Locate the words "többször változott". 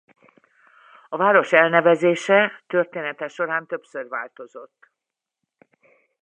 3.67-4.89